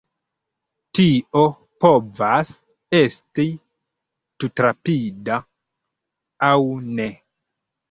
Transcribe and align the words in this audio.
Tio 0.99 1.43
povas 1.85 2.49
esti 3.01 3.47
tutrapida, 4.45 5.39
aŭ 6.51 6.53
ne. 6.99 7.09